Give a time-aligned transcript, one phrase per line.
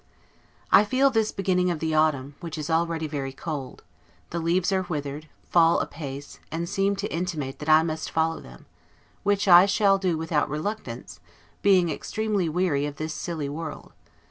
[0.71, 3.83] I feel this beginning of the autumn, which is already very cold:
[4.31, 8.65] the leaves are withered, fall apace, and seem to intimate that I must follow them;
[9.21, 11.19] which I shall do without reluctance,
[11.61, 13.91] being extremely weary of this silly world.